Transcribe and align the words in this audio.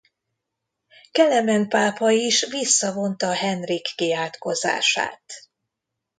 Kelemen 1.11 1.67
pápa 1.67 2.09
is 2.09 2.45
visszavonta 2.49 3.33
Henrik 3.33 3.87
kiátkozását. 3.95 5.23